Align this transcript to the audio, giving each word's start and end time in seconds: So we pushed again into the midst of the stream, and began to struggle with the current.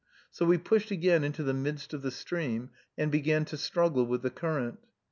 So 0.31 0.47
we 0.47 0.57
pushed 0.57 0.89
again 0.89 1.23
into 1.23 1.43
the 1.43 1.53
midst 1.53 1.93
of 1.93 2.01
the 2.01 2.09
stream, 2.09 2.71
and 2.97 3.11
began 3.11 3.45
to 3.45 3.55
struggle 3.55 4.03
with 4.07 4.23
the 4.23 4.31
current. 4.31 4.79